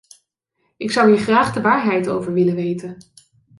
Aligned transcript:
Ik 0.77 0.91
zou 0.91 1.09
hier 1.11 1.21
graag 1.23 1.53
de 1.53 1.61
waarheid 1.61 2.09
over 2.09 2.33
willen 2.33 2.55
weten. 2.55 2.97